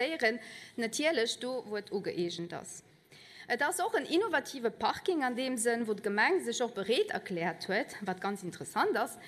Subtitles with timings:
[0.00, 0.38] finanzieren
[0.76, 2.84] natürlich du wird ugeegent das.
[3.58, 7.10] Das ist auch ein innovative Parking an dem Sinn, wo die Gemeinde sich auch berät
[7.10, 9.18] erklärt wird, was ganz interessant ist,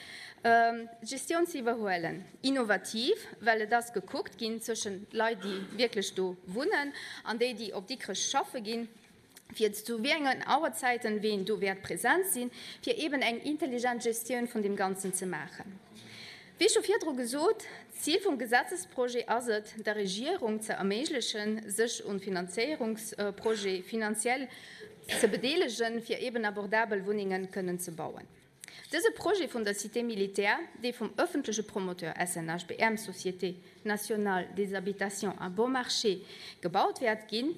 [0.45, 2.25] ähm, Gestion zu überholen.
[2.43, 6.93] Innovativ, weil das geguckt ging zwischen Leuten, die wirklich da wohnen,
[7.25, 8.89] an denen, die auf die schaffen gehen,
[9.55, 12.52] für zu wenigen Arbeitszeiten, wen du wert präsent sind,
[12.82, 15.80] für eben eine intelligente Gestion von dem Ganzen zu machen.
[16.61, 17.64] Wie schon vier gesagt,
[17.98, 24.46] Ziel vom Gesetzesprojekt ist der Regierung zu ermöglichen, sich und Finanzierungsprojekt finanziell
[25.18, 28.28] zu beteiligen, für eben abordable Wohnungen können zu bauen.
[28.92, 33.54] Dieses Projekt von der Cité Militaire, die vom öffentlichen Promoteur SNHBM Société
[33.84, 36.20] Nationale des Habitations à Beaumarchais
[36.60, 37.56] gebaut wird, ging,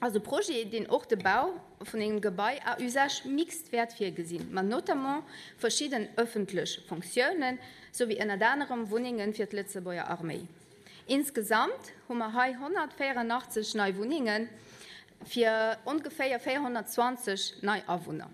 [0.00, 4.50] Also Projekt den auch der Bau von dem Gebäude a usage mixt wert fir gesinn,
[4.50, 5.24] man notamment
[5.58, 7.58] verschieden öffentlich Funktionen
[7.92, 10.46] sowie en anderem Wohningen fir Litzebauer Armee.
[11.06, 14.48] Insgesamt hummer ha 184 neue Wohningen
[15.26, 18.30] fir ungefähr 420 Neuawohner.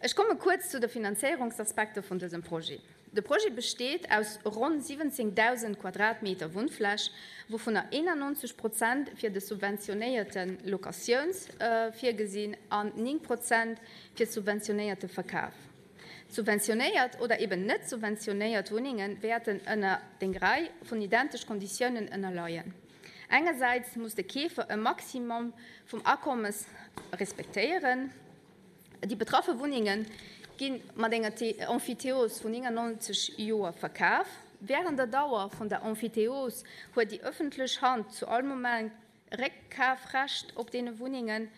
[0.00, 2.84] Ich komme kurz zu den Finanzierungsaspekten von diesem Projekt.
[3.12, 7.10] Das Projekt besteht aus rund 17.000 Quadratmeter Wohnfläche,
[7.48, 13.80] wovon er 91 Prozent für die subventionierten Lokations äh, gesehen an 9 Prozent
[14.14, 15.54] für subventionierte Verkauf.
[16.28, 19.84] Subventioniert oder eben nicht subventioniert Wohnungen werden in
[20.20, 22.72] den Reihe von identischen Konditionen erleihen.
[23.28, 25.52] Einerseits muss der Käfer ein Maximum
[25.86, 26.66] vom Abkommens
[27.14, 28.12] respektieren.
[29.04, 30.06] Die betroffene Wohnungen
[30.56, 31.24] gehen man den
[31.66, 34.26] Amphitheos von 90 Joer verkauf.
[34.60, 38.92] Während der Dauer von der Amphitheos wurde die öffentliche Hand zu allem Moment
[39.30, 41.48] Rekafrecht op den Wohningen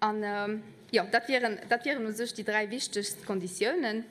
[0.00, 4.04] an ähm, ja, dat wären, dat wären sech die drei wichtigsten Konditionen.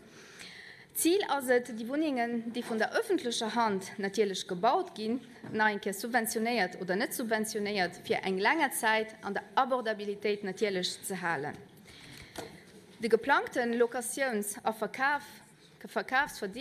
[0.93, 5.19] Ziel aset die Wohningen, die von der öffentlicher Hand natürlich gebaut gin,
[5.51, 11.57] neinke subventioniert oder net subventioniert fir eng langer Zeit an der Abordabilität natürlich zu halen.
[13.03, 15.23] De geplanten Lokations a Verkaaf
[15.87, 16.51] Verkaufsverdien